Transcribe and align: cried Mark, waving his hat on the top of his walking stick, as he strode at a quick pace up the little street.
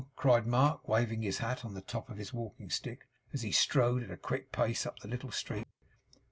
cried 0.15 0.47
Mark, 0.47 0.87
waving 0.87 1.21
his 1.21 1.37
hat 1.37 1.63
on 1.63 1.75
the 1.75 1.81
top 1.83 2.09
of 2.09 2.17
his 2.17 2.33
walking 2.33 2.71
stick, 2.71 3.07
as 3.33 3.43
he 3.43 3.51
strode 3.51 4.01
at 4.01 4.09
a 4.09 4.17
quick 4.17 4.51
pace 4.51 4.83
up 4.83 4.97
the 4.97 5.07
little 5.07 5.29
street. 5.29 5.67